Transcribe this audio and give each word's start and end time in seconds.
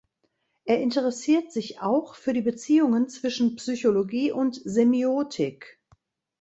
Er 0.65 0.81
interessiert 0.81 1.51
sich 1.51 1.79
auch 1.81 2.15
für 2.15 2.33
die 2.33 2.41
Beziehungen 2.41 3.07
zwischen 3.07 3.55
Psychologie 3.57 4.31
und 4.31 4.55
Semiotik. 4.55 5.79